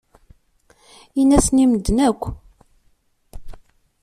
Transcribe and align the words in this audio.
Ini-asen 1.21 1.61
i 1.63 1.65
medden 1.71 1.97
akk. 2.07 2.23